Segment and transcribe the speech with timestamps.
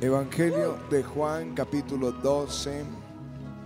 [0.00, 2.84] Evangelio de Juan capítulo 12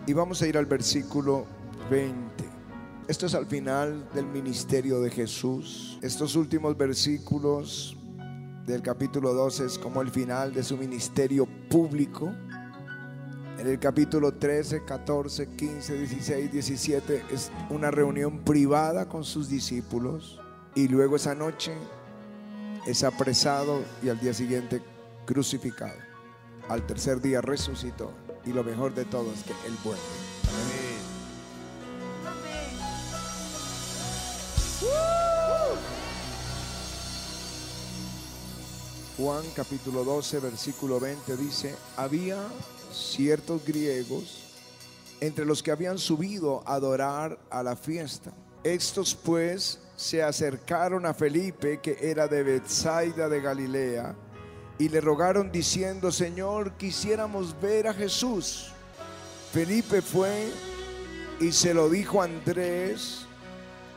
[0.06, 1.44] y vamos a ir al versículo
[1.90, 2.16] 20.
[3.06, 5.98] Esto es al final del ministerio de Jesús.
[6.00, 7.98] Estos últimos versículos
[8.64, 12.32] del capítulo 12 es como el final de su ministerio público.
[13.58, 20.40] En el capítulo 13, 14, 15, 16, 17 es una reunión privada con sus discípulos
[20.74, 21.74] y luego esa noche
[22.86, 24.80] es apresado y al día siguiente
[25.26, 26.11] crucificado.
[26.68, 28.10] Al tercer día resucitó
[28.44, 30.00] y lo mejor de todo es que Él vuelve.
[39.16, 42.38] Juan capítulo 12, versículo 20 dice, había
[42.92, 44.42] ciertos griegos
[45.20, 48.32] entre los que habían subido a adorar a la fiesta.
[48.64, 54.16] Estos pues se acercaron a Felipe, que era de Bethsaida de Galilea,
[54.78, 58.72] y le rogaron diciendo, Señor, quisiéramos ver a Jesús.
[59.52, 60.48] Felipe fue
[61.40, 63.26] y se lo dijo a Andrés.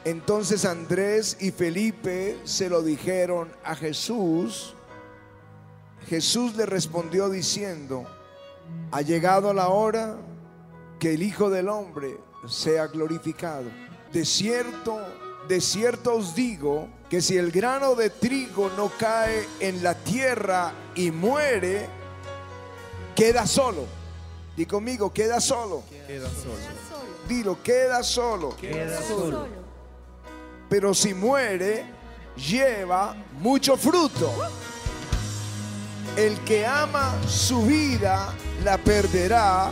[0.03, 4.75] Entonces Andrés y Felipe se lo dijeron a Jesús.
[6.07, 8.05] Jesús le respondió diciendo,
[8.91, 10.17] ha llegado la hora
[10.99, 13.65] que el Hijo del Hombre sea glorificado.
[14.13, 14.99] De cierto,
[15.47, 20.73] de cierto os digo que si el grano de trigo no cae en la tierra
[20.95, 21.87] y muere,
[23.15, 23.85] queda solo.
[24.55, 25.83] Di conmigo, queda solo.
[26.07, 26.55] Queda solo.
[27.27, 28.55] Dilo, queda solo.
[28.55, 29.47] Queda solo.
[30.69, 31.85] Pero si muere,
[32.35, 34.31] lleva mucho fruto.
[36.15, 39.71] El que ama su vida la perderá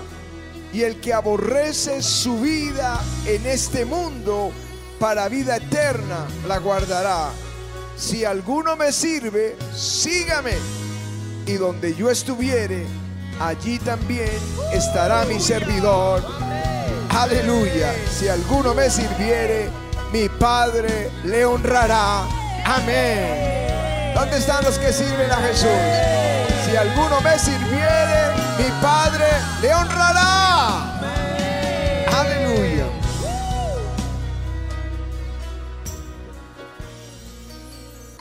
[0.74, 4.52] y el que aborrece su vida en este mundo
[5.04, 7.28] para vida eterna la guardará.
[7.98, 10.54] Si alguno me sirve, sígame.
[11.46, 12.86] Y donde yo estuviere,
[13.38, 14.32] allí también
[14.72, 16.24] estará mi servidor.
[17.10, 17.94] Aleluya.
[18.18, 19.70] Si alguno me sirviere,
[20.14, 22.22] mi Padre le honrará.
[22.64, 24.14] Amén.
[24.16, 25.68] ¿Dónde están los que sirven a Jesús?
[26.66, 29.26] Si alguno me sirviere, mi Padre
[29.62, 30.98] le honrará.
[32.10, 33.03] Aleluya.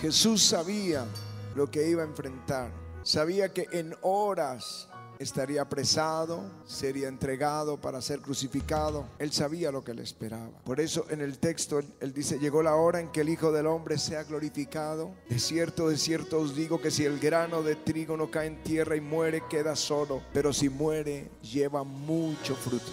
[0.02, 1.06] Jesús sabía
[1.54, 2.72] lo que iba a enfrentar.
[3.04, 4.88] Sabía que en horas
[5.20, 9.06] estaría apresado, sería entregado para ser crucificado.
[9.20, 10.50] Él sabía lo que le esperaba.
[10.64, 13.52] Por eso en el texto él, él, dice, llegó la hora en que el Hijo
[13.52, 15.14] del Hombre sea glorificado.
[15.28, 18.60] De cierto, de cierto os digo que si el grano de trigo no cae en
[18.64, 20.20] tierra y muere, queda solo.
[20.32, 22.91] Pero si muere, lleva mucho fruto.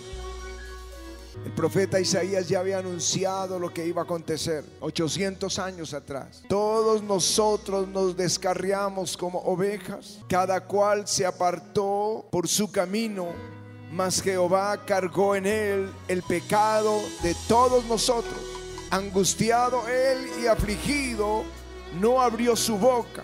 [1.45, 6.43] El profeta Isaías ya había anunciado lo que iba a acontecer 800 años atrás.
[6.49, 13.27] Todos nosotros nos descarriamos como ovejas, cada cual se apartó por su camino,
[13.91, 18.37] mas Jehová cargó en él el pecado de todos nosotros.
[18.91, 21.43] Angustiado él y afligido,
[22.01, 23.23] no abrió su boca.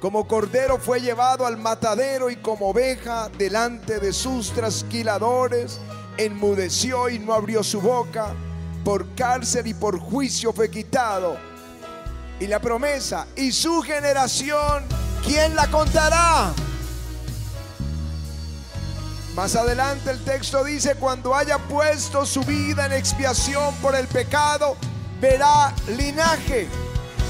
[0.00, 5.78] Como cordero fue llevado al matadero y como oveja delante de sus trasquiladores
[6.24, 8.34] enmudeció y no abrió su boca,
[8.84, 11.36] por cárcel y por juicio fue quitado.
[12.38, 14.84] Y la promesa, y su generación,
[15.24, 16.52] ¿quién la contará?
[19.34, 24.76] Más adelante el texto dice, cuando haya puesto su vida en expiación por el pecado,
[25.20, 26.68] verá linaje,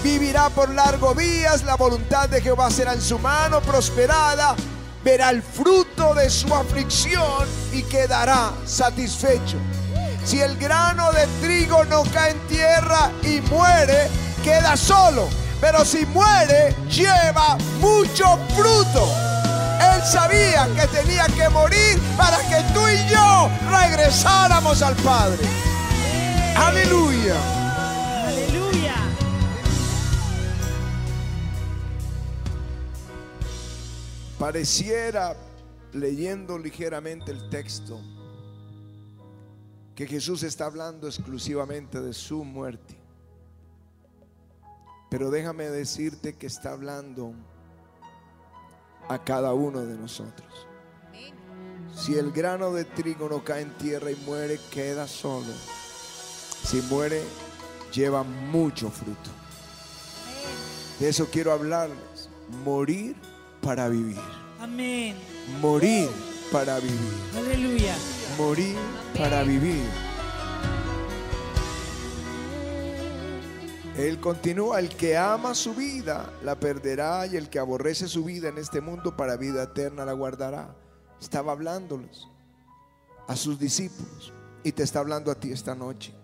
[0.03, 4.57] vivirá por largos días, la voluntad de Jehová será en su mano prosperada
[5.05, 9.59] verá el fruto de su aflicción y quedará satisfecho.
[10.25, 14.09] Si el grano de trigo no cae en tierra y muere,
[14.44, 15.28] queda solo.
[15.60, 19.09] Pero si muere, lleva mucho fruto.
[19.94, 25.44] Él sabía que tenía que morir para que tú y yo regresáramos al Padre.
[26.56, 27.59] Aleluya.
[34.41, 35.37] Pareciera,
[35.92, 38.01] leyendo ligeramente el texto,
[39.95, 42.97] que Jesús está hablando exclusivamente de su muerte.
[45.10, 47.34] Pero déjame decirte que está hablando
[49.10, 50.66] a cada uno de nosotros.
[51.95, 55.53] Si el grano de trigo no cae en tierra y muere, queda solo.
[56.65, 57.22] Si muere,
[57.92, 59.28] lleva mucho fruto.
[60.98, 62.31] De eso quiero hablarles.
[62.65, 63.16] Morir
[63.60, 64.18] para vivir.
[64.60, 65.16] Amén.
[65.60, 66.09] Morir
[66.53, 67.15] para vivir.
[67.36, 67.95] Aleluya.
[68.39, 68.77] Morir
[69.16, 69.84] para vivir.
[73.97, 78.48] Él continúa, el que ama su vida la perderá y el que aborrece su vida
[78.48, 80.74] en este mundo para vida eterna la guardará.
[81.21, 82.27] Estaba hablándoles
[83.28, 84.33] a sus discípulos
[84.65, 86.15] y te está hablando a ti esta noche.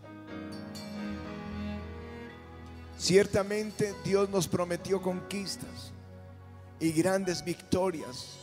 [2.96, 5.92] Ciertamente Dios nos prometió conquistas
[6.81, 8.37] y grandes victorias.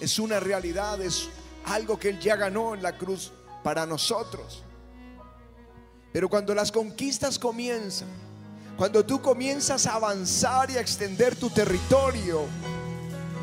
[0.00, 1.28] Es una realidad, es
[1.64, 3.32] algo que Él ya ganó en la cruz
[3.62, 4.62] para nosotros.
[6.12, 8.08] Pero cuando las conquistas comienzan,
[8.76, 12.46] cuando tú comienzas a avanzar y a extender tu territorio,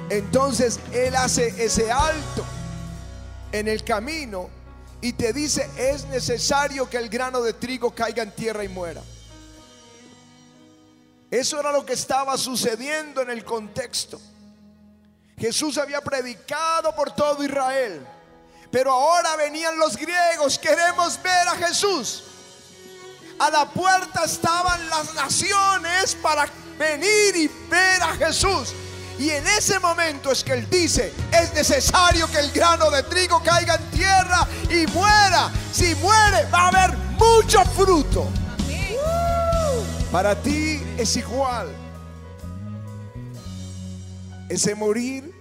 [0.09, 2.43] entonces Él hace ese alto
[3.51, 4.49] en el camino
[5.01, 9.01] y te dice, es necesario que el grano de trigo caiga en tierra y muera.
[11.29, 14.19] Eso era lo que estaba sucediendo en el contexto.
[15.39, 18.05] Jesús había predicado por todo Israel,
[18.71, 22.23] pero ahora venían los griegos, queremos ver a Jesús.
[23.37, 26.47] A la puerta estaban las naciones para
[26.79, 28.73] venir y ver a Jesús.
[29.19, 33.41] Y en ese momento es que él dice, es necesario que el grano de trigo
[33.43, 35.51] caiga en tierra y muera.
[35.71, 38.27] Si muere va a haber mucho fruto.
[40.11, 41.86] Para ti es igual.
[44.49, 45.31] Ese morir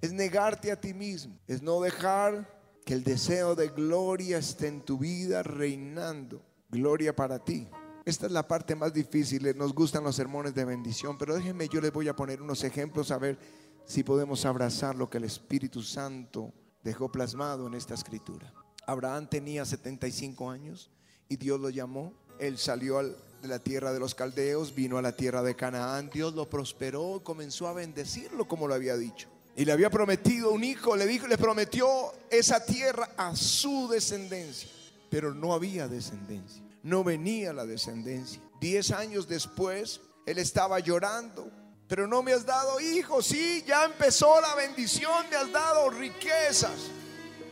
[0.00, 4.82] es negarte a ti mismo, es no dejar que el deseo de gloria esté en
[4.82, 6.42] tu vida reinando.
[6.70, 7.68] Gloria para ti.
[8.04, 9.56] Esta es la parte más difícil.
[9.56, 13.10] Nos gustan los sermones de bendición, pero déjenme, yo les voy a poner unos ejemplos
[13.10, 13.38] a ver
[13.84, 16.52] si podemos abrazar lo que el Espíritu Santo
[16.82, 18.52] dejó plasmado en esta escritura.
[18.86, 20.90] Abraham tenía 75 años
[21.28, 22.12] y Dios lo llamó.
[22.38, 26.10] Él salió al- de la tierra de los caldeos, vino a la tierra de Canaán.
[26.12, 29.28] Dios lo prosperó, comenzó a bendecirlo como lo había dicho.
[29.56, 31.86] Y le había prometido un hijo, le dijo, le prometió
[32.30, 34.70] esa tierra a su descendencia.
[35.10, 38.40] Pero no había descendencia, no venía la descendencia.
[38.60, 41.50] Diez años después, él estaba llorando.
[41.88, 46.88] Pero no me has dado hijos, sí, ya empezó la bendición, me has dado riquezas,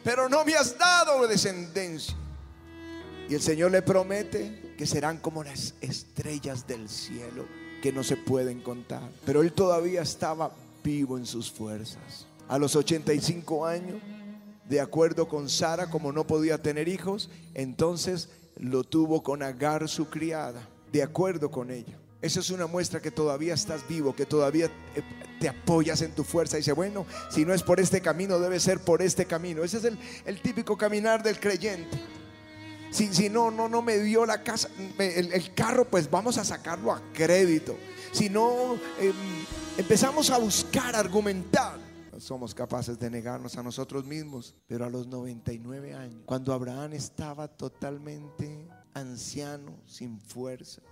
[0.05, 2.15] pero no me has dado descendencia.
[3.29, 7.45] Y el Señor le promete que serán como las estrellas del cielo
[7.83, 9.03] que no se pueden contar.
[9.27, 10.53] Pero él todavía estaba
[10.83, 12.27] vivo en sus fuerzas.
[12.49, 14.01] A los 85 años,
[14.67, 20.09] de acuerdo con Sara, como no podía tener hijos, entonces lo tuvo con Agar, su
[20.09, 21.99] criada, de acuerdo con ella.
[22.23, 25.03] Esa es una muestra que todavía estás vivo, que todavía eh,
[25.39, 26.57] te apoyas en tu fuerza.
[26.57, 29.63] Y dice, bueno, si no es por este camino, debe ser por este camino.
[29.63, 29.85] Ese es
[30.25, 31.97] el típico caminar del creyente.
[32.91, 34.69] Si, si no, no, no me dio la casa,
[34.99, 37.77] el, el carro, pues vamos a sacarlo a crédito.
[38.13, 39.15] Si no, em,
[39.77, 41.79] empezamos a buscar, a argumentar.
[42.19, 44.55] Somos capaces de negarnos a nosotros mismos.
[44.67, 50.83] Pero a los 99 años, cuando Abraham estaba totalmente anciano, sin fuerzas,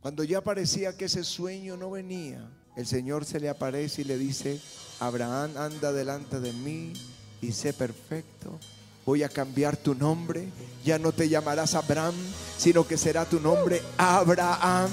[0.00, 4.18] cuando ya parecía que ese sueño no venía, el Señor se le aparece y le
[4.18, 4.60] dice,
[5.00, 6.92] Abraham anda delante de mí
[7.40, 8.58] y sé perfecto.
[9.06, 10.48] Voy a cambiar tu nombre.
[10.82, 12.14] Ya no te llamarás Abraham,
[12.58, 14.90] sino que será tu nombre Abraham.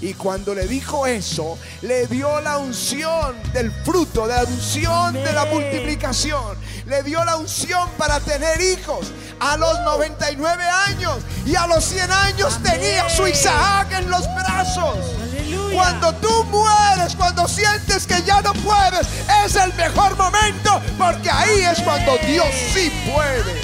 [0.00, 5.32] Y cuando le dijo eso, le dio la unción del fruto, de la unción de
[5.32, 6.58] la multiplicación.
[6.86, 9.06] Le dio la unción para tener hijos
[9.40, 11.18] a los 99 años.
[11.46, 12.72] Y a los 100 años Amén.
[12.72, 14.98] tenía su Isaac en los brazos.
[15.22, 15.74] Aleluya.
[15.74, 19.06] Cuando tú mueres, cuando sientes que ya no puedes,
[19.44, 20.80] es el mejor momento
[22.44, 23.60] Dios sí puede.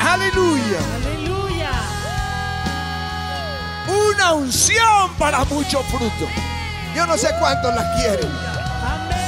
[0.00, 0.78] Aleluya.
[0.96, 1.70] Aleluya.
[3.88, 6.26] Una unción para mucho fruto.
[6.94, 8.30] Yo no sé cuántos la quieren.
[8.82, 9.18] Amén.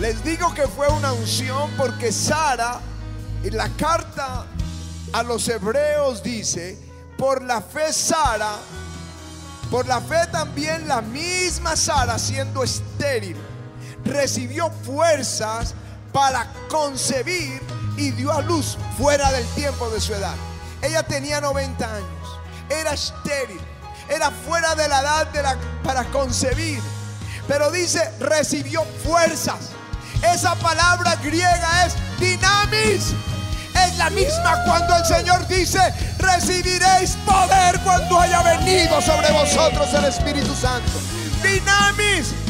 [0.00, 2.80] Les digo que fue una unción porque Sara,
[3.42, 4.46] en la carta
[5.12, 6.78] a los hebreos dice,
[7.18, 8.56] por la fe Sara,
[9.70, 13.36] por la fe también la misma Sara siendo estéril,
[14.04, 15.74] recibió fuerzas
[16.12, 17.60] para concebir
[17.96, 20.34] y dio a luz fuera del tiempo de su edad.
[20.82, 23.60] Ella tenía 90 años, era estéril,
[24.08, 26.80] era fuera de la edad para concebir.
[27.48, 29.70] Pero dice, recibió fuerzas.
[30.22, 33.14] Esa palabra griega es dinamis.
[33.74, 35.80] Es la misma cuando el Señor dice,
[36.18, 40.92] recibiréis poder cuando haya venido sobre vosotros el Espíritu Santo.
[41.42, 42.41] Dinamis.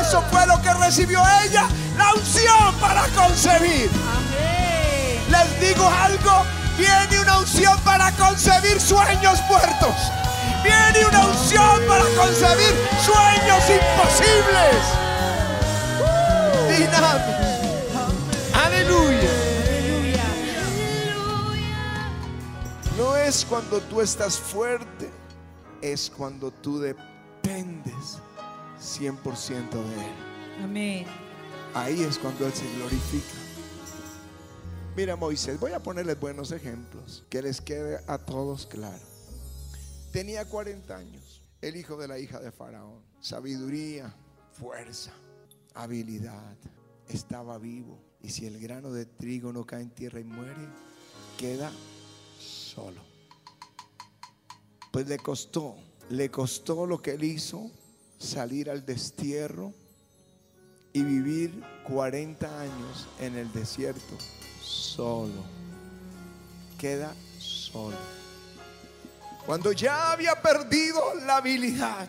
[0.00, 3.90] Eso fue lo que recibió ella, la unción para concebir.
[4.16, 5.20] Amén.
[5.30, 6.44] Les digo algo,
[6.76, 9.94] viene una unción para concebir sueños muertos.
[10.62, 14.76] Viene una unción para concebir sueños imposibles.
[16.68, 17.32] Dinámico.
[18.64, 19.30] Aleluya.
[21.52, 21.76] Aleluya.
[22.96, 25.10] No es cuando tú estás fuerte,
[25.82, 28.20] es cuando tú dependes
[28.80, 30.14] 100% de Él.
[30.62, 31.06] Amén.
[31.74, 33.34] Ahí es cuando Él se glorifica.
[34.96, 39.02] Mira Moisés, voy a ponerles buenos ejemplos, que les quede a todos claro.
[40.12, 43.02] Tenía 40 años, el hijo de la hija de Faraón.
[43.20, 44.14] Sabiduría,
[44.52, 45.12] fuerza,
[45.74, 46.56] habilidad.
[47.08, 48.00] Estaba vivo.
[48.22, 50.68] Y si el grano de trigo no cae en tierra y muere,
[51.36, 51.72] queda
[52.38, 53.02] solo.
[54.92, 55.74] Pues le costó,
[56.10, 57.70] le costó lo que él hizo,
[58.18, 59.72] salir al destierro
[60.92, 64.16] y vivir 40 años en el desierto
[64.62, 65.44] solo.
[66.78, 67.96] Queda solo.
[69.44, 72.08] Cuando ya había perdido la habilidad,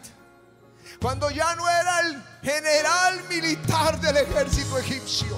[1.02, 5.38] cuando ya no era el general militar del ejército egipcio,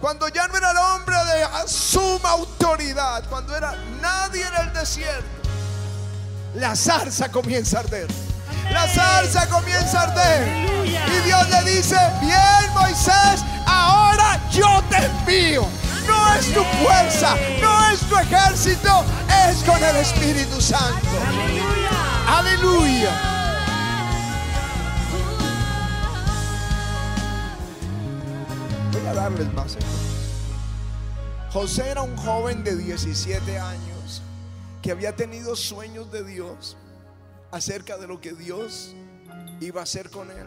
[0.00, 5.48] cuando ya no era el hombre de suma autoridad, cuando era nadie en el desierto,
[6.54, 8.35] la zarza comienza a arder.
[8.70, 10.66] La zarza comienza a arder.
[10.86, 15.66] Y Dios le dice, bien Moisés, ahora yo te envío.
[16.06, 19.04] No es tu fuerza, no es tu ejército,
[19.48, 21.08] es con el Espíritu Santo.
[21.26, 21.90] Aleluya.
[22.28, 23.10] Aleluya.
[28.92, 29.76] Voy a darles más.
[29.76, 30.06] ejemplos.
[31.52, 34.22] José era un joven de 17 años
[34.82, 36.76] que había tenido sueños de Dios
[37.50, 38.94] acerca de lo que Dios
[39.60, 40.46] iba a hacer con él.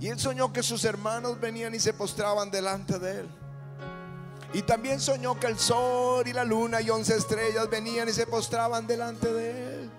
[0.00, 3.28] Y él soñó que sus hermanos venían y se postraban delante de él.
[4.52, 8.26] Y también soñó que el sol y la luna y once estrellas venían y se
[8.26, 9.90] postraban delante de él.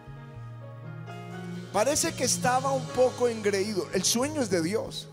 [1.73, 3.87] Parece que estaba un poco engreído.
[3.93, 5.09] El sueño es de Dios.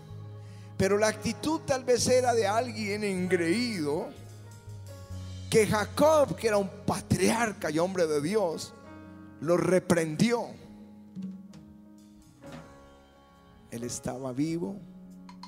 [0.77, 4.07] Pero la actitud tal vez era de alguien engreído
[5.49, 8.73] que Jacob, que era un patriarca y hombre de Dios,
[9.41, 10.47] lo reprendió.
[13.71, 14.79] Él estaba vivo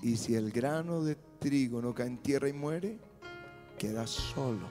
[0.01, 2.99] y si el grano de trigo no cae en tierra y muere,
[3.77, 4.67] queda solo.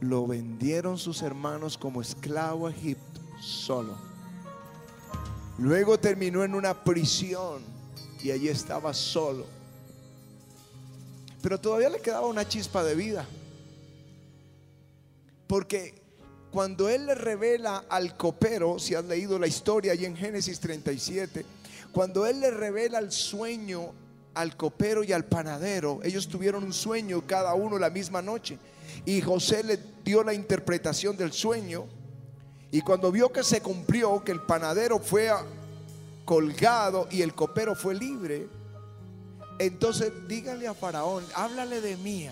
[0.00, 3.96] Lo vendieron sus hermanos como esclavo a Egipto, solo.
[5.58, 7.62] Luego terminó en una prisión
[8.22, 9.46] y allí estaba solo.
[11.42, 13.26] Pero todavía le quedaba una chispa de vida.
[15.46, 16.01] Porque
[16.52, 21.46] cuando él le revela al copero, si has leído la historia allí en Génesis 37,
[21.92, 23.92] cuando él le revela el sueño
[24.34, 28.58] al copero y al panadero, ellos tuvieron un sueño cada uno la misma noche.
[29.06, 31.86] Y José le dio la interpretación del sueño.
[32.70, 35.30] Y cuando vio que se cumplió, que el panadero fue
[36.26, 38.46] colgado y el copero fue libre,
[39.58, 42.28] entonces dígale a Faraón, háblale de mí,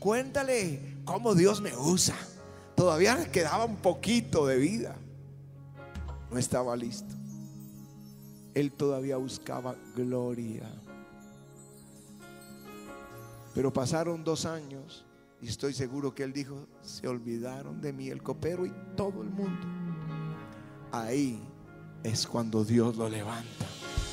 [0.00, 2.16] cuéntale cómo Dios me usa.
[2.80, 4.96] Todavía quedaba un poquito de vida.
[6.30, 7.14] No estaba listo.
[8.54, 10.62] Él todavía buscaba gloria.
[13.54, 15.04] Pero pasaron dos años
[15.42, 19.28] y estoy seguro que él dijo, se olvidaron de mí el copero y todo el
[19.28, 19.66] mundo.
[20.90, 21.38] Ahí
[22.02, 23.66] es cuando Dios lo levanta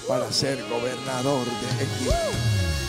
[0.09, 2.86] para ser gobernador de Egipto.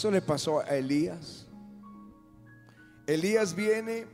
[0.00, 1.46] Eso le pasó a Elías.
[3.06, 4.06] Elías viene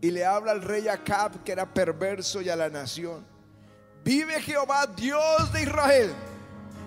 [0.00, 3.22] y le habla al rey Acab, que era perverso, y a la nación.
[4.02, 6.14] Vive Jehová, Dios de Israel,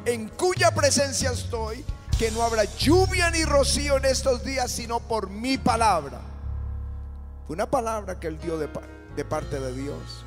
[0.06, 1.86] en cuya presencia estoy,
[2.18, 6.20] que no habrá lluvia ni rocío en estos días, sino por mi palabra.
[7.46, 10.26] Fue una palabra que él dio de, pa- de parte de Dios.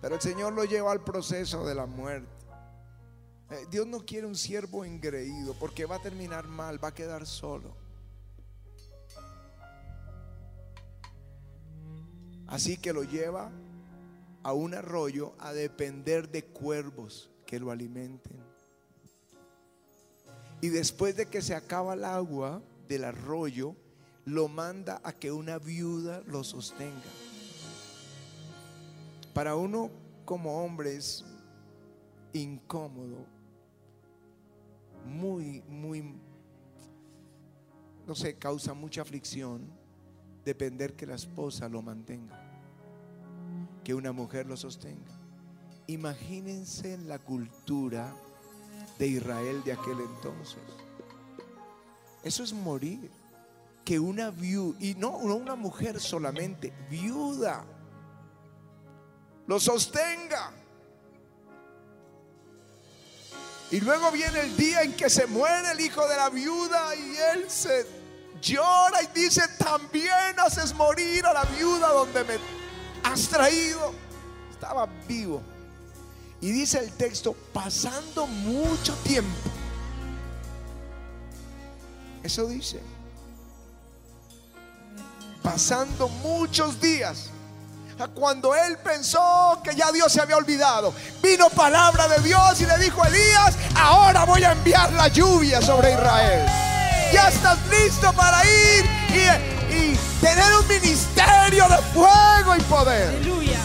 [0.00, 2.35] Pero el Señor lo lleva al proceso de la muerte.
[3.50, 7.26] Eh, Dios no quiere un siervo engreído porque va a terminar mal, va a quedar
[7.26, 7.76] solo.
[12.48, 13.50] Así que lo lleva
[14.42, 18.36] a un arroyo a depender de cuervos que lo alimenten.
[20.60, 23.74] Y después de que se acaba el agua del arroyo,
[24.24, 27.10] lo manda a que una viuda lo sostenga.
[29.34, 29.90] Para uno
[30.24, 31.24] como hombre es
[32.32, 33.35] incómodo,
[35.06, 36.14] muy, muy,
[38.06, 39.70] no sé, causa mucha aflicción
[40.44, 42.38] depender que la esposa lo mantenga,
[43.82, 45.20] que una mujer lo sostenga.
[45.88, 48.14] Imagínense en la cultura
[48.98, 50.62] de Israel de aquel entonces.
[52.22, 53.10] Eso es morir.
[53.84, 57.64] Que una viuda, y no, no una mujer solamente, viuda,
[59.46, 60.52] lo sostenga.
[63.70, 67.16] Y luego viene el día en que se muere el hijo de la viuda y
[67.16, 67.86] él se
[68.40, 72.38] llora y dice, también haces morir a la viuda donde me
[73.02, 73.92] has traído.
[74.52, 75.42] Estaba vivo.
[76.40, 79.50] Y dice el texto, pasando mucho tiempo.
[82.22, 82.80] Eso dice.
[85.42, 87.30] Pasando muchos días.
[88.14, 92.76] Cuando él pensó que ya Dios se había olvidado, vino palabra de Dios y le
[92.76, 96.46] dijo a Elías, ahora voy a enviar la lluvia sobre Israel.
[97.10, 103.08] Ya estás listo para ir y, y tener un ministerio de fuego y poder.
[103.08, 103.60] Aleluya.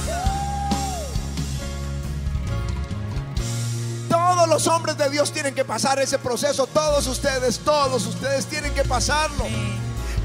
[4.10, 6.68] Todos los hombres de Dios tienen que pasar ese proceso.
[6.68, 9.46] Todos ustedes, todos ustedes tienen que pasarlo.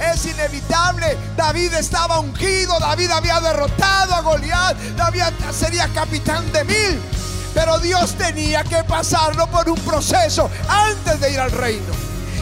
[0.01, 1.17] Es inevitable.
[1.37, 2.79] David estaba ungido.
[2.79, 4.77] David había derrotado a Goliat.
[4.97, 5.23] David
[5.53, 7.01] sería capitán de mil.
[7.55, 11.95] Pero Dios tenía que pasarlo por un proceso antes de ir al reino.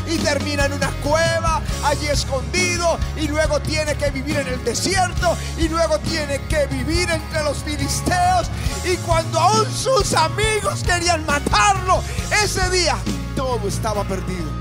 [0.07, 2.99] Y termina en una cueva, allí escondido.
[3.17, 5.37] Y luego tiene que vivir en el desierto.
[5.57, 8.49] Y luego tiene que vivir entre los filisteos.
[8.85, 12.03] Y cuando aún sus amigos querían matarlo,
[12.43, 12.97] ese día
[13.37, 14.54] todo estaba perdido.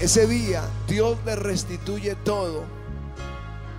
[0.00, 2.64] Ese día Dios le restituye todo.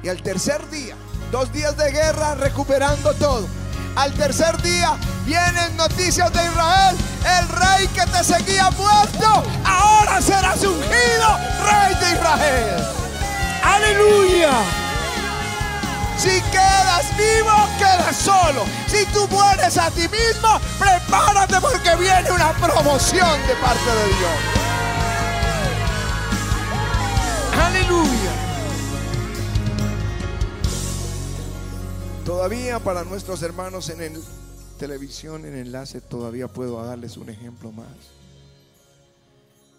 [0.04, 0.96] Y al tercer día,
[1.32, 3.48] dos días de guerra recuperando todo.
[3.96, 6.96] Al tercer día vienen noticias de Israel.
[7.40, 12.88] El rey que te seguía muerto, ahora serás ungido rey de Israel.
[13.64, 14.52] Aleluya.
[16.18, 18.64] Si quedas vivo, quedas solo.
[18.86, 24.61] Si tú mueres a ti mismo, prepárate porque viene una promoción de parte de Dios.
[32.42, 34.20] Todavía para nuestros hermanos en el
[34.80, 37.96] televisión, en enlace, todavía puedo darles un ejemplo más.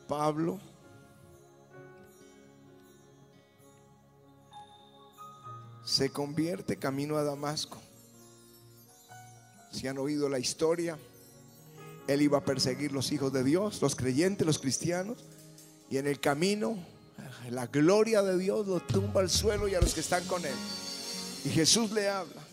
[0.07, 0.61] Pablo
[5.85, 7.79] se convierte camino a Damasco.
[9.73, 10.97] Si han oído la historia,
[12.07, 15.19] él iba a perseguir los hijos de Dios, los creyentes, los cristianos,
[15.91, 16.77] y en el camino
[17.51, 20.55] la gloria de Dios lo tumba al suelo y a los que están con él.
[21.45, 22.52] Y Jesús le habla.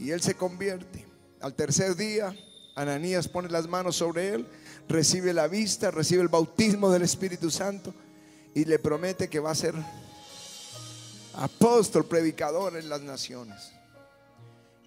[0.00, 1.06] Y él se convierte.
[1.42, 2.34] Al tercer día,
[2.74, 4.46] Ananías pone las manos sobre él,
[4.88, 7.94] recibe la vista, recibe el bautismo del Espíritu Santo
[8.54, 9.74] y le promete que va a ser
[11.34, 13.72] apóstol, predicador en las naciones.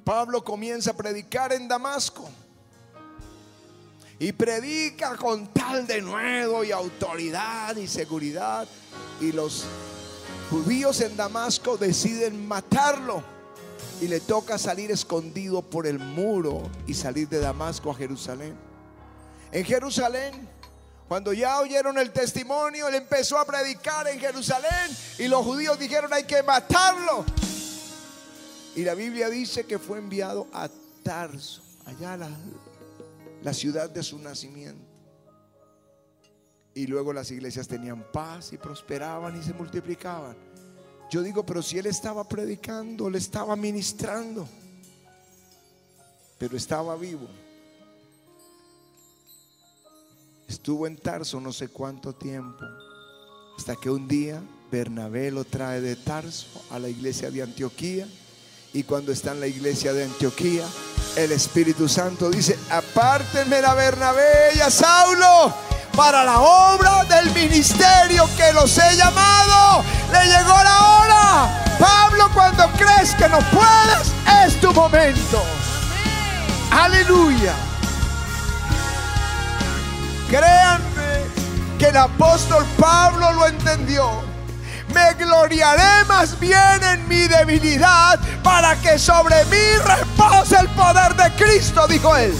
[0.04, 2.28] Pablo comienza a predicar en Damasco.
[4.20, 8.68] Y predica con tal de nuevo y autoridad y seguridad.
[9.20, 9.66] Y los
[10.50, 13.33] judíos en Damasco deciden matarlo.
[14.04, 18.54] Y le toca salir escondido por el muro y salir de Damasco a Jerusalén.
[19.50, 20.46] En Jerusalén,
[21.08, 24.92] cuando ya oyeron el testimonio, él empezó a predicar en Jerusalén.
[25.20, 27.24] Y los judíos dijeron, hay que matarlo.
[28.76, 30.68] Y la Biblia dice que fue enviado a
[31.02, 32.30] Tarso, allá a la,
[33.42, 34.84] la ciudad de su nacimiento.
[36.74, 40.36] Y luego las iglesias tenían paz y prosperaban y se multiplicaban.
[41.14, 44.48] Yo digo, pero si él estaba predicando, le estaba ministrando,
[46.40, 47.28] pero estaba vivo.
[50.48, 52.66] Estuvo en Tarso no sé cuánto tiempo,
[53.56, 58.08] hasta que un día Bernabé lo trae de Tarso a la iglesia de Antioquía.
[58.74, 60.66] Y cuando está en la iglesia de Antioquía,
[61.16, 65.54] el Espíritu Santo dice, apártenme a Bernabé y a Saulo
[65.96, 69.84] para la obra del ministerio que los he llamado.
[70.12, 71.50] Le llegó la hora.
[71.80, 74.14] Pablo, cuando crees que no puedes,
[74.46, 75.44] es tu momento.
[76.72, 77.54] Aleluya.
[80.30, 81.26] Créanme
[81.78, 84.24] que el apóstol Pablo lo entendió.
[84.94, 91.32] Me gloriaré más bien en mi debilidad para que sobre mí repose el poder de
[91.32, 92.34] Cristo, dijo él.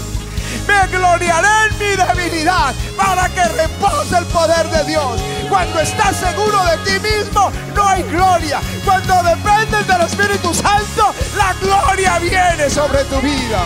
[0.66, 5.20] Me gloriaré en mi debilidad para que repose el poder de Dios.
[5.54, 8.60] Cuando estás seguro de ti mismo, no hay gloria.
[8.84, 13.62] Cuando dependes del Espíritu Santo, la gloria viene sobre tu vida.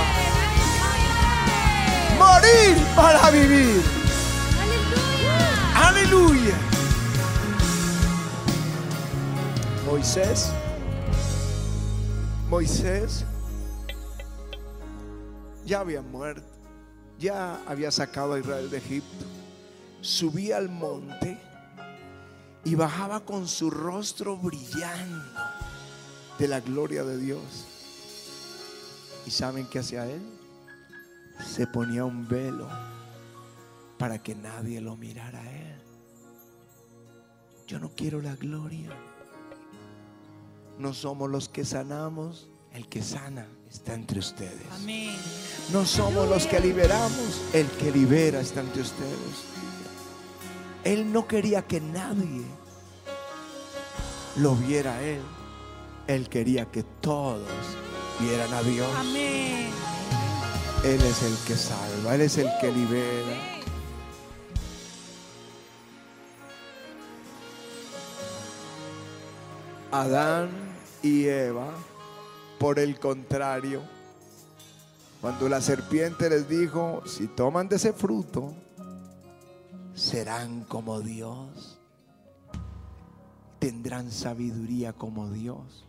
[2.19, 3.83] Morir para vivir.
[5.75, 6.55] Aleluya.
[9.87, 10.51] Moisés.
[12.51, 13.25] Moisés
[15.65, 16.47] ya había muerto.
[17.19, 19.25] Ya había sacado a Israel de Egipto.
[20.03, 21.48] Subía al monte
[22.65, 25.25] y bajaba con su rostro brillando
[26.39, 27.67] de la gloria de Dios.
[29.27, 30.23] ¿Y saben qué hacía él?
[31.45, 32.69] Se ponía un velo
[33.99, 35.81] para que nadie lo mirara a él.
[37.67, 38.91] Yo no quiero la gloria.
[40.79, 44.67] No somos los que sanamos, el que sana está entre ustedes.
[44.73, 45.15] Amén.
[45.73, 49.45] No somos los que liberamos, el que libera está entre ustedes.
[50.89, 52.47] Él no quería que nadie
[54.37, 55.21] lo viera a él.
[56.07, 57.43] Él quería que todos
[58.19, 58.89] vieran a Dios.
[58.97, 59.69] Amén.
[60.83, 63.37] Él es el que salva, Él es el que libera.
[69.93, 70.49] Adán
[71.03, 71.69] y Eva,
[72.59, 73.83] por el contrario,
[75.21, 78.55] cuando la serpiente les dijo, si toman de ese fruto,
[79.99, 81.79] serán como Dios,
[83.59, 85.85] tendrán sabiduría como Dios.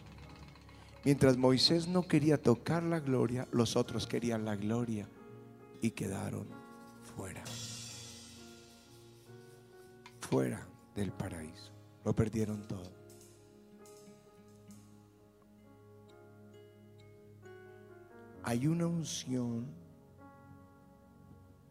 [1.06, 5.08] Mientras Moisés no quería tocar la gloria, los otros querían la gloria
[5.82, 6.48] y quedaron
[7.16, 7.44] fuera.
[10.22, 11.72] Fuera del paraíso.
[12.04, 12.92] Lo perdieron todo.
[18.44, 19.68] Hay una unción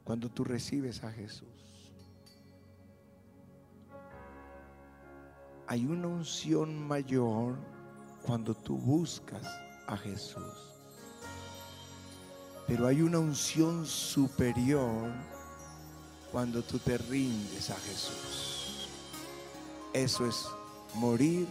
[0.05, 1.58] cuando tú recibes a Jesús.
[5.69, 7.55] Hay una unción mayor
[8.23, 9.47] cuando tú buscas
[9.87, 10.43] a Jesús.
[12.67, 15.13] Pero hay una unción superior
[16.33, 18.89] cuando tú te rindes a Jesús.
[19.93, 20.47] Eso es
[20.95, 21.47] morir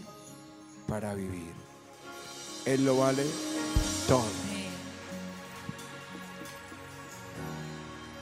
[0.88, 1.54] para vivir.
[2.66, 3.24] Él lo vale
[4.08, 4.26] todo.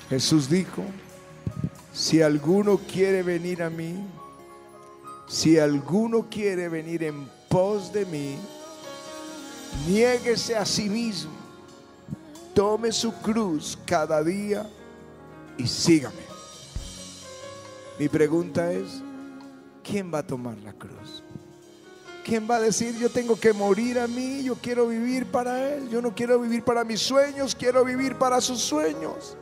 [0.10, 0.84] Jesús dijo,
[1.94, 4.06] si alguno quiere venir a mí,
[5.28, 8.38] si alguno quiere venir en pos de mí,
[9.88, 11.32] niéguese a sí mismo,
[12.54, 14.70] tome su cruz cada día
[15.58, 16.26] y sígame.
[17.98, 19.02] Mi pregunta es,
[19.84, 21.24] ¿quién va a tomar la cruz?
[22.26, 25.90] ¿Quién va a decir, yo tengo que morir a mí, yo quiero vivir para Él,
[25.90, 29.38] yo no quiero vivir para mis sueños, quiero vivir para sus sueños?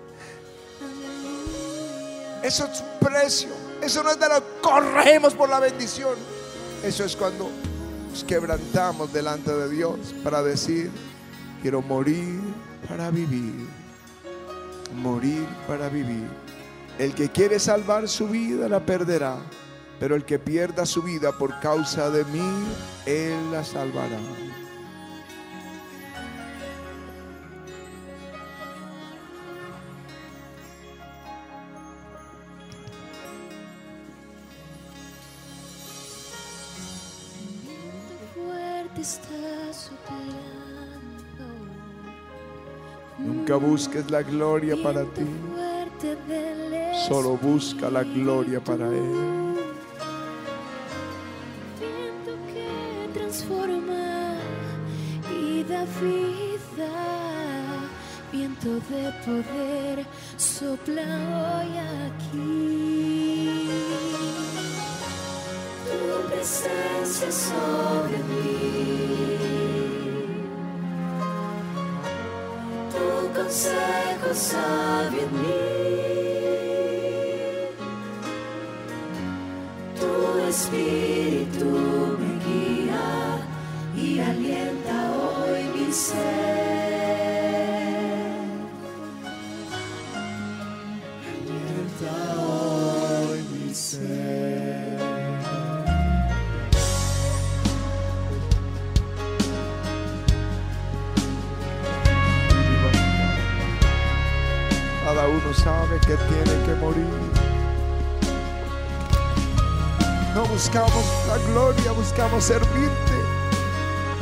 [2.44, 3.63] Eso es un precio.
[3.84, 6.16] Eso no es de lo corremos por la bendición.
[6.84, 7.50] Eso es cuando
[8.10, 10.90] nos quebrantamos delante de Dios para decir,
[11.62, 12.40] quiero morir
[12.88, 13.68] para vivir.
[14.96, 16.28] Morir para vivir.
[16.98, 19.38] El que quiere salvar su vida la perderá.
[20.00, 22.66] Pero el que pierda su vida por causa de mí,
[23.06, 24.20] Él la salvará.
[39.04, 40.34] Está soplando.
[43.20, 45.28] Nunca busques la gloria para ti.
[47.08, 49.56] Solo busca la gloria para Él.
[51.80, 54.38] Viento que transforma
[55.38, 56.92] y da vida.
[58.32, 60.06] Viento de poder
[60.38, 61.04] sopla
[61.44, 61.72] hoy
[62.08, 62.93] aquí.
[66.44, 69.38] Tu presencia sobre mí.
[72.92, 75.64] Tu consejo sabio en mí.
[79.98, 80.12] Tu
[80.50, 81.93] espíritu
[110.64, 113.14] buscamos la gloria, buscamos servirte.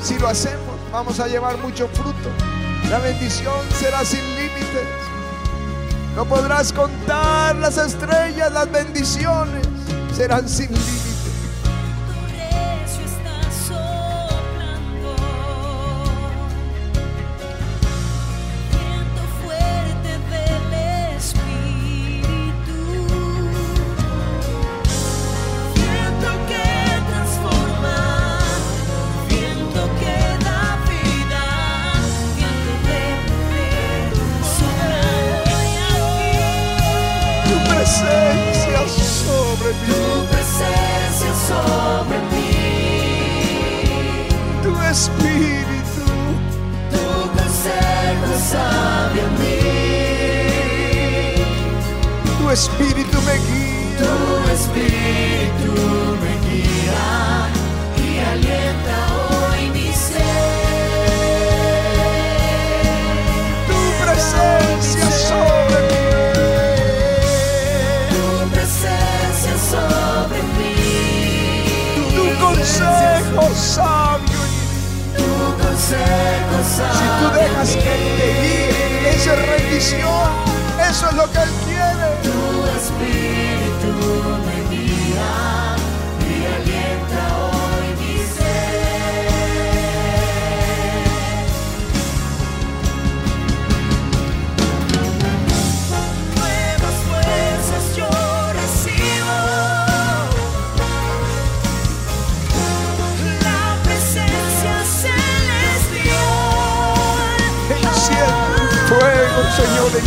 [0.01, 2.29] Si lo hacemos, vamos a llevar mucho fruto.
[2.89, 4.87] La bendición será sin límites.
[6.15, 9.67] No podrás contar las estrellas, las bendiciones
[10.15, 11.10] serán sin límites.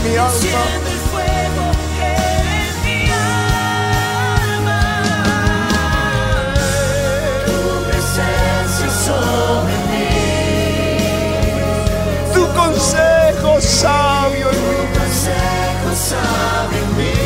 [0.05, 0.31] Mi alma.
[0.35, 1.65] Enciende el fuego
[2.01, 4.83] en mi alma.
[7.47, 10.09] Tu presencia sobre mí.
[12.35, 14.75] Tu consejo sabio en mí.
[14.77, 17.17] Tu consejo sabe en mí.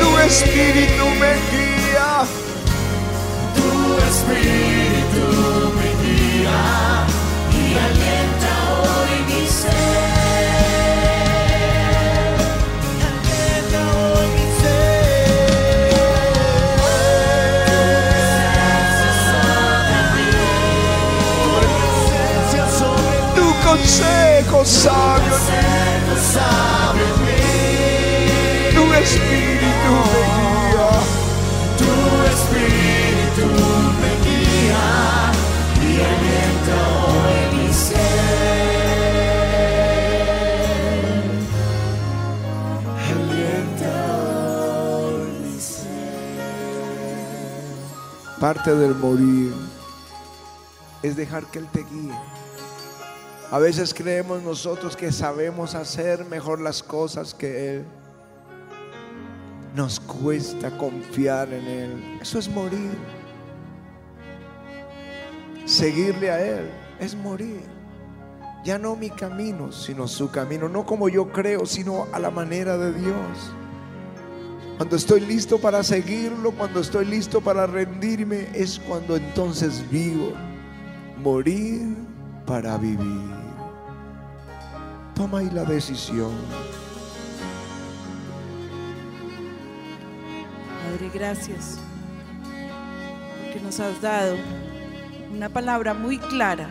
[0.00, 1.32] Tu espíritu me
[24.62, 24.68] Tu
[28.94, 30.90] espíritu me guía.
[31.78, 31.90] Tu
[32.30, 33.48] espíritu
[34.00, 34.86] me guía
[35.82, 38.22] y alienta hoy mi ser.
[43.10, 43.92] Alienta
[44.94, 46.38] hoy mi ser.
[48.38, 49.52] Parte del morir
[51.02, 52.14] es dejar que Él te guíe.
[53.52, 57.84] A veces creemos nosotros que sabemos hacer mejor las cosas que Él.
[59.76, 62.18] Nos cuesta confiar en Él.
[62.22, 62.96] Eso es morir.
[65.66, 67.60] Seguirle a Él es morir.
[68.64, 70.66] Ya no mi camino, sino su camino.
[70.70, 73.52] No como yo creo, sino a la manera de Dios.
[74.78, 80.32] Cuando estoy listo para seguirlo, cuando estoy listo para rendirme, es cuando entonces vivo.
[81.18, 81.94] Morir
[82.46, 83.41] para vivir.
[85.14, 86.32] Toma ahí la decisión.
[90.82, 91.78] Padre, gracias.
[93.42, 94.36] Porque nos has dado
[95.34, 96.68] una palabra muy clara.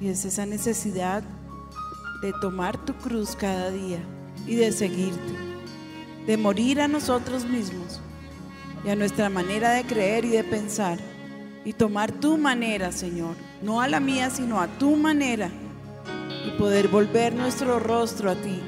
[0.00, 1.22] Y es esa necesidad
[2.22, 3.98] de tomar tu cruz cada día
[4.46, 5.34] y de seguirte.
[6.26, 8.00] De morir a nosotros mismos
[8.84, 10.98] y a nuestra manera de creer y de pensar.
[11.64, 13.34] Y tomar tu manera, Señor.
[13.62, 15.50] No a la mía, sino a tu manera.
[16.46, 18.60] Y poder volver nuestro rostro a ti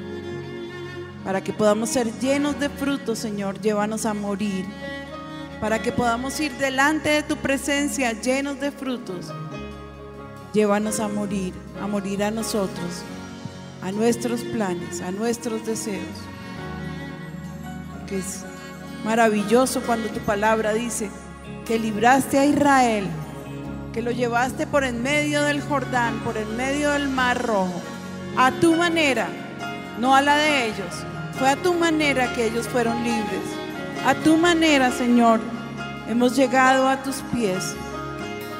[1.24, 4.66] para que podamos ser llenos de frutos, Señor, llévanos a morir.
[5.60, 9.32] Para que podamos ir delante de tu presencia llenos de frutos,
[10.52, 13.02] llévanos a morir, a morir a nosotros,
[13.80, 16.18] a nuestros planes, a nuestros deseos.
[17.96, 18.40] Porque es
[19.04, 21.08] maravilloso cuando tu palabra dice
[21.64, 23.06] que libraste a Israel,
[23.92, 27.80] que lo llevaste por en medio del Jordán, por en medio del Mar Rojo,
[28.36, 29.28] a tu manera,
[29.98, 31.04] no a la de ellos.
[31.38, 33.42] Fue a tu manera que ellos fueron libres.
[34.06, 35.40] A tu manera, Señor,
[36.08, 37.74] hemos llegado a tus pies.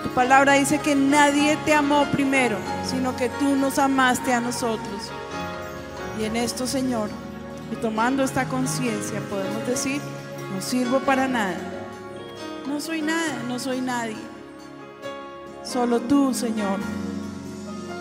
[0.03, 5.11] Tu palabra dice que nadie te amó primero, sino que tú nos amaste a nosotros.
[6.21, 7.09] Y en esto, Señor,
[7.73, 10.01] y tomando esta conciencia, podemos decir,
[10.55, 11.57] no sirvo para nada.
[12.68, 14.32] No soy nada, no soy nadie.
[15.64, 16.81] Solo tú, Señor.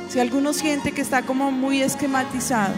[0.09, 2.73] Si alguno siente que está como muy esquematizado,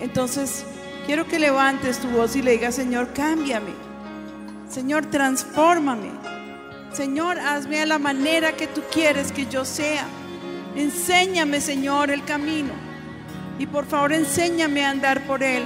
[0.00, 0.64] entonces
[1.06, 3.72] quiero que levantes tu voz y le digas, Señor, cámbiame.
[4.68, 6.10] Señor, transfórmame.
[6.92, 10.06] Señor, hazme a la manera que tú quieres que yo sea.
[10.76, 12.72] Enséñame, Señor, el camino.
[13.58, 15.64] Y por favor, enséñame a andar por él.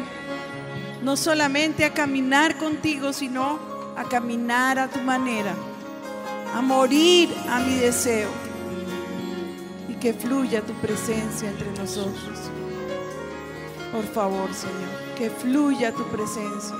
[1.02, 3.58] No solamente a caminar contigo, sino
[3.96, 5.54] a caminar a tu manera.
[6.54, 8.30] A morir a mi deseo.
[9.88, 12.50] Y que fluya tu presencia entre nosotros.
[13.92, 16.76] Por favor, Señor, que fluya tu presencia.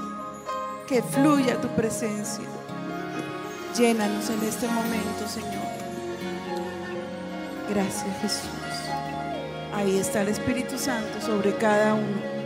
[0.87, 2.45] Que fluya tu presencia.
[3.77, 5.67] Llénanos en este momento, Señor.
[7.69, 8.51] Gracias, Jesús.
[9.75, 12.37] Ahí está el Espíritu Santo sobre cada uno.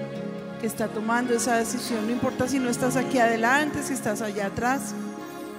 [0.60, 2.06] que está tomando esa decisión.
[2.06, 4.94] No importa si no estás aquí adelante, si estás allá atrás,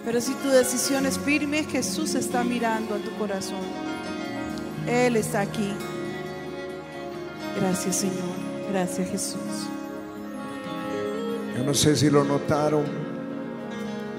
[0.03, 3.61] pero si tu decisión es firme, Jesús está mirando a tu corazón.
[4.87, 5.73] Él está aquí.
[7.59, 8.35] Gracias Señor,
[8.71, 9.67] gracias Jesús.
[11.55, 12.85] Yo no sé si lo notaron,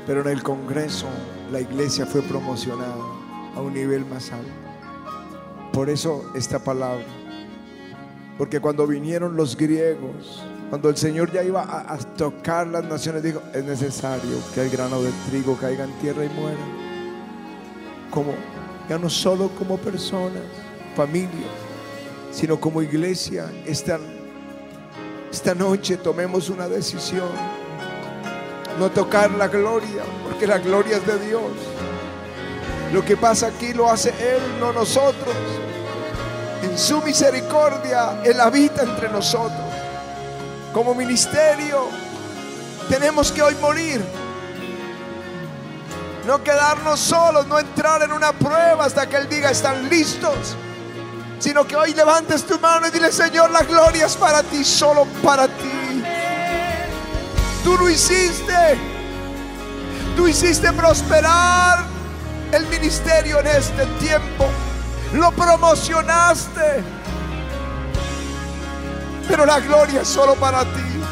[0.07, 1.07] pero en el Congreso
[1.51, 3.05] la iglesia fue promocionada
[3.57, 4.53] a un nivel más alto.
[5.73, 7.07] Por eso esta palabra.
[8.39, 13.43] Porque cuando vinieron los griegos, cuando el Señor ya iba a, tocar las naciones, dijo,
[13.53, 16.65] es necesario que el grano de trigo caiga en tierra y muera.
[18.11, 18.33] Como,
[18.89, 20.41] ya no solo como personas,
[20.97, 21.51] familias,
[22.31, 23.99] sino como iglesia, esta,
[25.31, 27.29] esta noche tomemos una decisión.
[28.79, 31.53] No tocar la gloria, porque la gloria es de Dios.
[32.95, 35.37] Lo que pasa aquí lo hace Él, no nosotros.
[36.63, 39.72] En su misericordia, Él habita entre nosotros.
[40.73, 41.89] Como ministerio,
[42.89, 44.03] tenemos que hoy morir.
[46.27, 50.57] No quedarnos solos, no entrar en una prueba hasta que Él diga, están listos.
[51.39, 55.07] Sino que hoy levantes tu mano y dile, Señor, la gloria es para ti, solo
[55.23, 56.05] para ti.
[57.65, 58.79] Tú lo hiciste.
[60.17, 61.85] Tú hiciste prosperar
[62.53, 64.47] el ministerio en este tiempo.
[65.15, 67.02] Lo promocionaste.
[69.33, 71.03] Pero la gloria es solo para ti.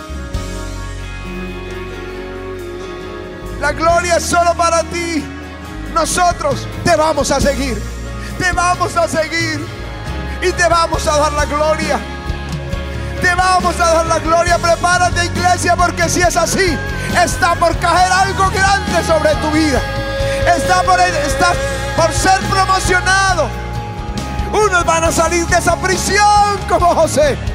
[3.58, 5.24] La gloria es solo para ti.
[5.94, 7.82] Nosotros te vamos a seguir.
[8.38, 9.66] Te vamos a seguir.
[10.42, 11.98] Y te vamos a dar la gloria.
[13.22, 14.58] Te vamos a dar la gloria.
[14.58, 16.76] Prepárate iglesia porque si es así,
[17.24, 19.80] está por caer algo grande sobre tu vida.
[20.58, 21.54] Está por, está
[21.96, 23.48] por ser promocionado.
[24.52, 27.49] Unos van a salir de esa prisión como José.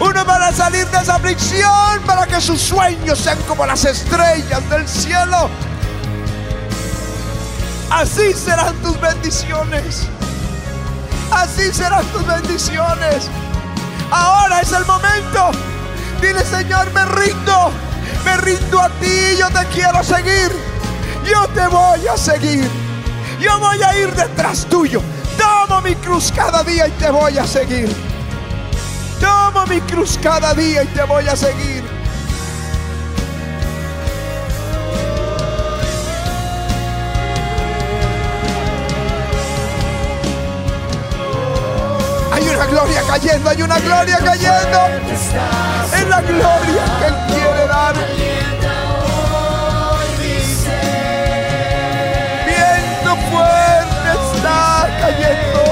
[0.00, 4.68] Unos van a salir de esa aflicción para que sus sueños sean como las estrellas
[4.68, 5.48] del cielo.
[7.90, 10.08] Así serán tus bendiciones.
[11.30, 13.28] Así serán tus bendiciones.
[14.10, 15.50] Ahora es el momento.
[16.20, 17.70] Dile, Señor, me rindo.
[18.24, 19.36] Me rindo a ti.
[19.38, 20.50] Yo te quiero seguir.
[21.24, 22.68] Yo te voy a seguir.
[23.40, 25.00] Yo voy a ir detrás tuyo.
[25.38, 28.13] Tomo mi cruz cada día y te voy a seguir.
[29.24, 31.82] Tomo mi cruz cada día y te voy a seguir.
[42.32, 44.78] Hay una gloria cayendo, hay una gloria cayendo.
[45.10, 47.94] Es la gloria que Él quiere dar.
[52.46, 55.63] Viento fuerte está cayendo.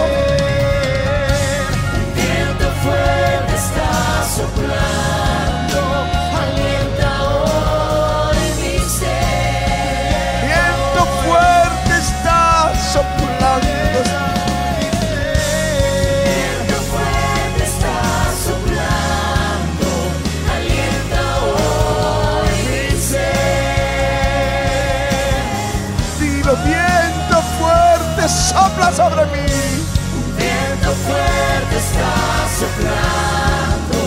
[29.03, 29.47] Sobre mí.
[30.39, 32.15] Viento fuerte está
[32.61, 33.99] soplando,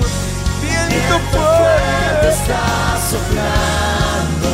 [0.61, 2.27] Viento Viento fuerte fuerte.
[2.29, 2.65] está
[3.11, 4.47] soplando,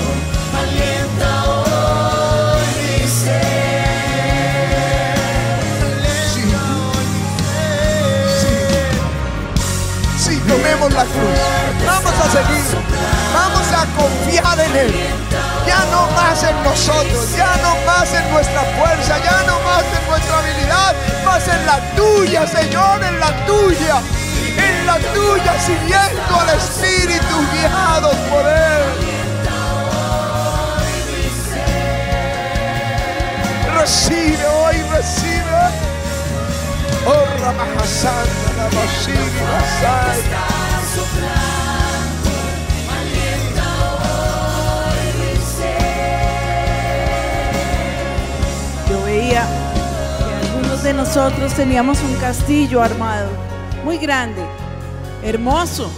[10.98, 11.38] la cruz.
[11.86, 12.66] Vamos a seguir.
[13.34, 14.94] Vamos a confiar en Él.
[15.68, 20.10] Ya no más en nosotros, ya no más en nuestra fuerza, ya no más en
[20.10, 24.02] nuestra habilidad, más en la tuya, Señor, en la tuya.
[24.58, 28.84] En la tuya, siguiendo al Espíritu, guiados por Él.
[33.80, 35.64] Recibe hoy, recibe.
[37.06, 40.57] Oh, Ramahasana, Ramashiri, Masai.
[48.90, 49.46] Yo veía
[50.18, 53.30] que algunos de nosotros teníamos un castillo armado,
[53.84, 54.42] muy grande,
[55.24, 55.92] hermoso,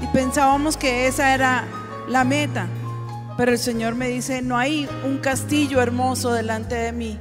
[0.00, 1.64] y pensábamos que esa era
[2.08, 2.68] la meta.
[3.36, 7.18] Pero el Señor me dice, no hay un castillo hermoso delante de mí.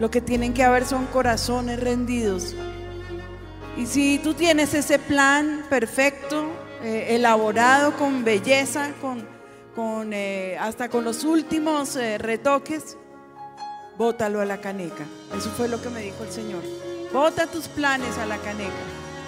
[0.00, 2.54] Lo que tienen que haber son corazones rendidos.
[3.76, 6.50] Y si tú tienes ese plan perfecto,
[6.82, 9.26] eh, elaborado con belleza, con,
[9.74, 12.96] con, eh, hasta con los últimos eh, retoques,
[13.96, 15.04] bótalo a la caneca.
[15.36, 16.62] Eso fue lo que me dijo el Señor.
[17.12, 18.70] Bota tus planes a la caneca,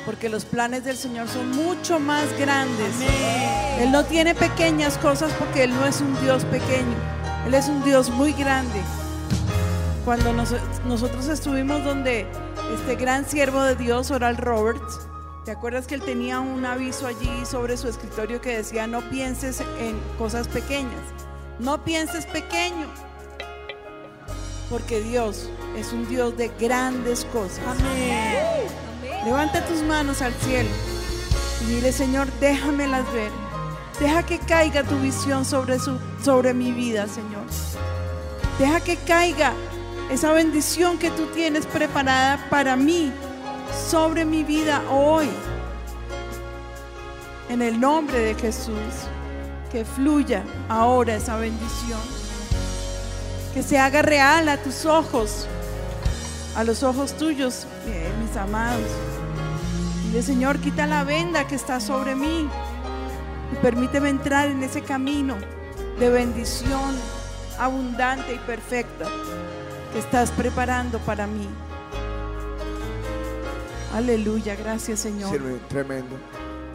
[0.05, 2.95] porque los planes del Señor son mucho más grandes.
[3.80, 6.97] Él no tiene pequeñas cosas porque Él no es un Dios pequeño.
[7.47, 8.80] Él es un Dios muy grande.
[10.05, 10.55] Cuando nos-
[10.86, 12.26] nosotros estuvimos donde
[12.75, 15.01] este gran siervo de Dios, Oral Roberts,
[15.45, 19.61] ¿te acuerdas que él tenía un aviso allí sobre su escritorio que decía no pienses
[19.79, 21.01] en cosas pequeñas?
[21.59, 22.87] No pienses pequeño,
[24.71, 27.61] porque Dios es un Dios de grandes cosas.
[29.25, 30.71] Levanta tus manos al cielo
[31.63, 33.31] y dile, Señor, déjamelas ver.
[34.01, 37.45] Deja que caiga tu visión sobre, su, sobre mi vida, Señor.
[38.59, 39.53] Deja que caiga
[40.13, 43.11] esa bendición que tú tienes preparada para mí,
[43.89, 45.31] sobre mi vida hoy.
[47.49, 48.77] En el nombre de Jesús,
[49.71, 52.01] que fluya ahora esa bendición.
[53.55, 55.47] Que se haga real a tus ojos,
[56.57, 58.91] a los ojos tuyos, eh, mis amados.
[60.05, 62.51] Dile, Señor, quita la venda que está sobre mí
[63.51, 65.37] y permíteme entrar en ese camino
[65.99, 66.97] de bendición
[67.59, 69.07] abundante y perfecta
[69.93, 71.49] que estás preparando para mí.
[73.95, 75.30] Aleluya, gracias Señor.
[75.68, 76.16] Tremendo.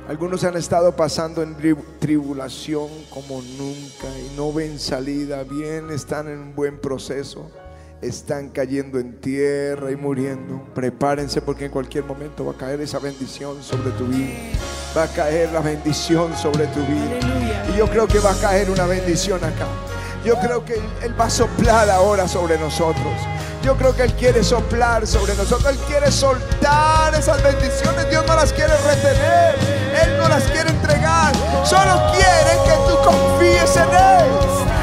[0.08, 5.44] Algunos han estado pasando en tri- tribulación como nunca y no ven salida.
[5.44, 7.52] Bien, están en un buen proceso.
[8.02, 10.64] Están cayendo en tierra y muriendo.
[10.76, 14.36] Prepárense porque en cualquier momento va a caer esa bendición sobre tu vida.
[14.96, 17.18] Va a caer la bendición sobre tu vida.
[17.20, 17.66] Aleluya.
[17.74, 19.66] Y yo creo que va a caer una bendición acá.
[20.28, 20.74] Yo creo que
[21.04, 23.14] Él, va a soplar ahora sobre nosotros.
[23.64, 25.74] Yo creo que Él quiere soplar sobre nosotros.
[25.74, 28.10] Él quiere soltar esas bendiciones.
[28.10, 29.56] Dios no las quiere retener.
[30.04, 31.32] Él no las quiere entregar.
[31.64, 34.28] Solo quiere que tú confíes en Él.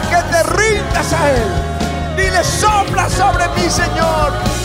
[0.09, 2.17] Que te rindas a Él.
[2.17, 4.64] Dile, sopla sobre mí, Señor.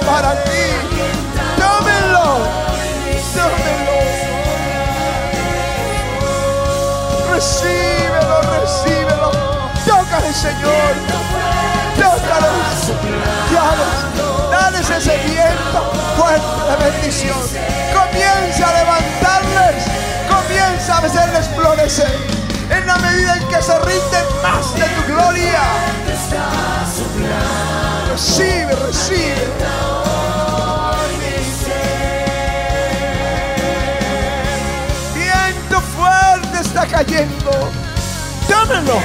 [0.00, 0.64] Para ti.
[1.58, 2.38] Tómenlo.
[3.34, 3.98] Tómenlo.
[7.32, 9.30] Recíbelo, recíbelo.
[9.86, 10.94] Tócale, Señor.
[11.96, 12.50] Tócalo.
[13.50, 14.50] Tócalo.
[14.50, 17.38] Dales ese viento fuerte de bendición.
[17.92, 19.84] Comienza a levantarles.
[20.28, 22.18] Comienza a hacerles florecer.
[22.70, 25.60] En la medida en que se rinden más de tu gloria.
[28.14, 29.34] Recibe, recibe.
[35.16, 37.50] Viento fuerte está cayendo.
[38.48, 39.00] Dámelo.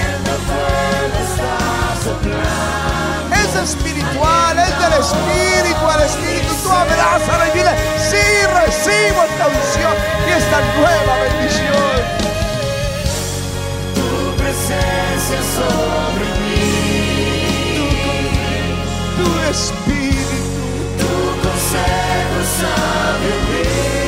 [3.33, 6.53] Es espiritual, es del espíritu al espíritu.
[6.61, 9.95] Tú abrázalo y dile, sí, recibo esta unción
[10.27, 11.99] y esta nueva bendición.
[13.95, 15.98] Tu presencia sobre
[19.49, 20.21] Tu espíritu,
[20.99, 23.98] tu consejo sabe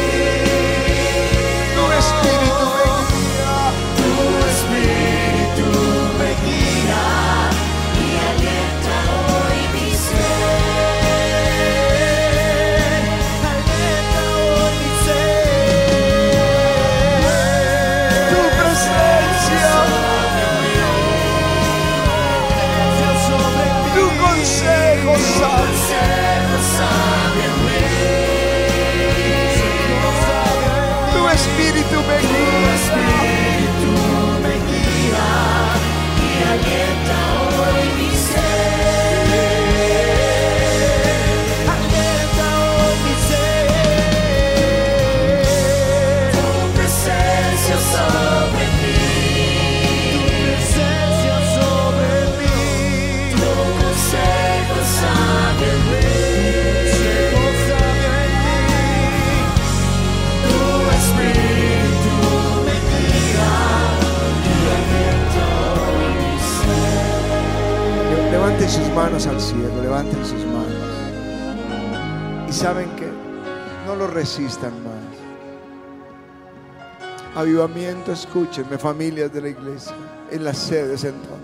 [77.52, 79.93] Avivamiento, escúchenme, familias de la iglesia,
[80.32, 81.38] en las sedes en todo.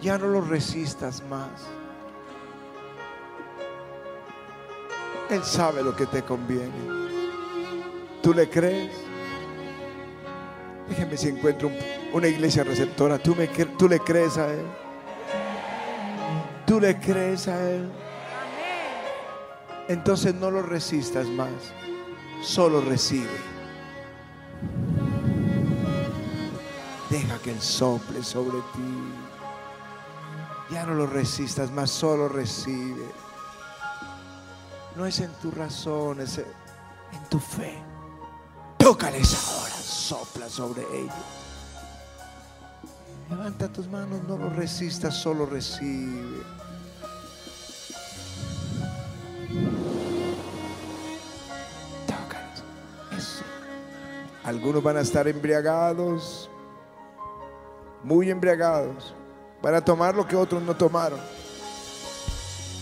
[0.00, 1.48] Ya no lo resistas más.
[5.28, 6.70] Él sabe lo que te conviene.
[8.22, 8.92] ¿Tú le crees?
[10.88, 11.76] Déjeme si encuentro un-
[12.12, 13.18] una iglesia receptora.
[13.18, 14.64] ¿Tú, me, ¿Tú le crees a Él?
[16.64, 17.88] ¿Tú le crees a Él?
[19.88, 21.50] Entonces no lo resistas más.
[22.40, 23.49] Solo recibe.
[27.10, 29.12] Deja que Él sople sobre ti.
[30.70, 33.04] Ya no lo resistas más, solo recibe.
[34.94, 37.82] No es en tu razón, es en tu fe.
[38.78, 41.14] Tócales ahora, sopla sobre ellos.
[43.28, 46.42] Levanta tus manos, no lo resistas, solo recibe.
[52.06, 52.64] Tócalos.
[53.16, 53.42] Eso.
[54.44, 56.50] Algunos van a estar embriagados,
[58.02, 59.14] muy embriagados.
[59.62, 61.20] Van a tomar lo que otros no tomaron.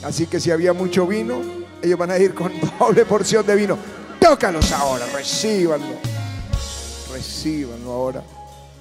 [0.04, 1.40] Así que si había mucho vino,
[1.82, 3.78] ellos van a ir con doble porción de vino.
[4.20, 5.96] Tócalos ahora, recíbanlo.
[7.12, 8.22] Recíbanlo ahora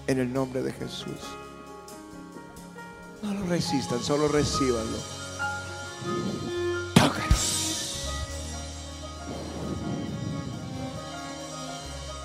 [0.06, 1.18] en el nombre de Jesús.
[3.22, 4.98] No lo resistan, solo recíbanlo.
[6.94, 8.10] Tócalos.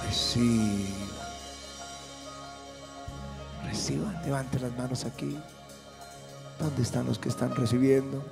[0.05, 1.02] Reciban.
[3.83, 5.37] Reciban, levanten las manos aquí.
[6.61, 8.25] ¿Dónde están los que están recibiendo?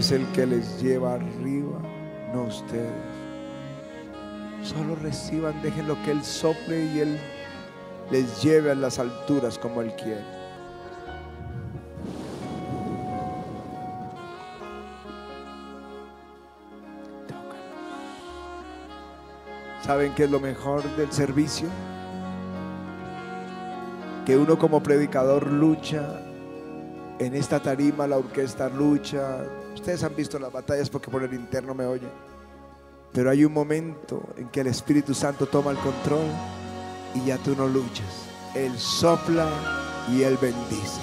[0.07, 1.81] Es el que les lleva arriba,
[2.33, 2.93] no ustedes.
[4.63, 7.19] Solo reciban, dejen lo que Él sople y Él
[8.09, 10.23] les lleve a las alturas como Él quiere.
[19.81, 21.67] ¿Saben qué es lo mejor del servicio?
[24.25, 26.26] Que uno como predicador lucha
[27.19, 29.43] en esta tarima, la orquesta lucha.
[29.73, 32.11] Ustedes han visto las batallas porque por el interno me oyen.
[33.13, 36.27] Pero hay un momento en que el Espíritu Santo toma el control
[37.15, 38.27] y ya tú no luchas.
[38.53, 39.47] Él sopla
[40.11, 41.01] y Él bendice.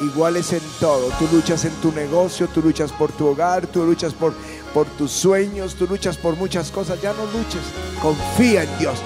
[0.00, 1.08] Igual es en todo.
[1.18, 4.34] Tú luchas en tu negocio, tú luchas por tu hogar, tú luchas por,
[4.74, 7.00] por tus sueños, tú luchas por muchas cosas.
[7.00, 7.62] Ya no luches.
[8.02, 8.98] Confía en Dios.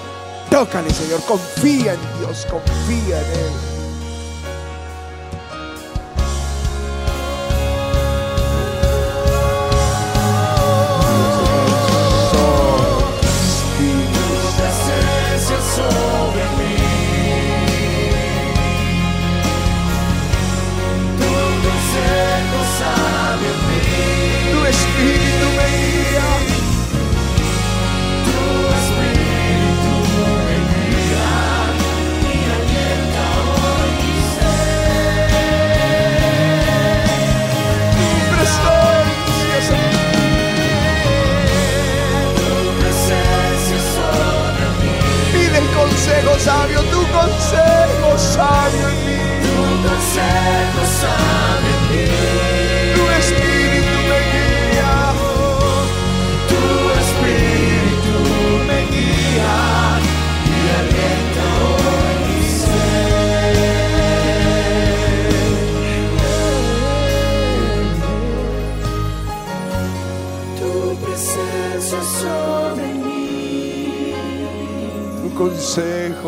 [0.49, 1.21] Tócale, Señor.
[1.21, 2.45] Confía en Dios.
[2.49, 3.70] Confía en Él.
[47.29, 47.80] Sabio,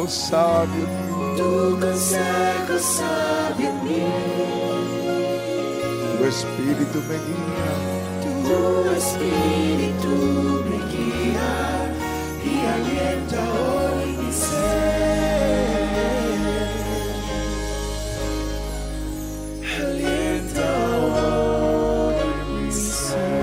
[0.04, 1.38] consejo sabio en mí.
[1.38, 4.06] Tu consejo sabe en mí.
[6.18, 7.72] Tu espíritu me guía.
[8.43, 8.60] Tu
[8.91, 10.14] espíritu
[10.68, 11.54] me guía
[12.43, 14.74] y alienta hoy mi ser.
[19.82, 20.68] Alienta
[21.16, 23.34] hoy mi ser.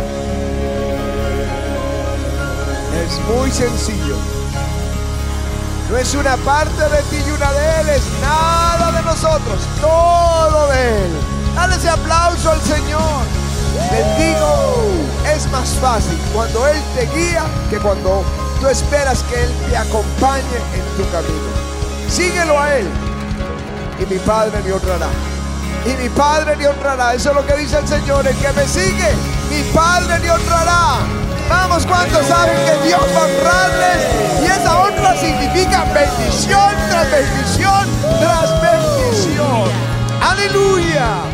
[3.02, 4.39] Es muy sencillo.
[5.90, 10.68] No es una parte de ti y una de Él, es nada de nosotros, todo
[10.68, 11.10] de Él.
[11.56, 13.24] Dale ese aplauso al Señor.
[13.90, 14.84] Les digo,
[15.34, 18.22] es más fácil cuando Él te guía que cuando
[18.60, 21.50] tú esperas que Él te acompañe en tu camino.
[22.08, 22.88] Síguelo a Él
[23.98, 25.08] y mi Padre le honrará.
[25.86, 27.14] Y mi Padre le honrará.
[27.14, 28.26] Eso es lo que dice el Señor.
[28.28, 29.08] El que me sigue,
[29.50, 31.19] mi Padre le honrará.
[31.50, 34.40] Vamos, ¿cuántos saben que Dios va a honrarles?
[34.40, 37.88] Y esa honra significa bendición tras bendición
[38.20, 39.68] tras bendición.
[40.22, 41.29] Aleluya.